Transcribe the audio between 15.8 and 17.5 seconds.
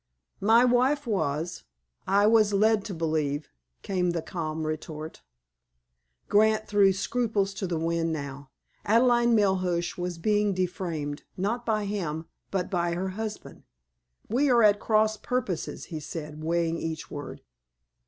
he said, weighing each word.